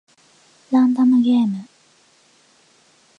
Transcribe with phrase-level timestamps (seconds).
[0.71, 1.67] ランダムゲーム